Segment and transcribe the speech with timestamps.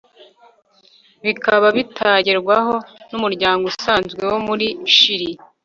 [1.25, 2.75] bikaba bitagerwaho
[3.11, 5.31] numuryango usanzwe wo muri Chili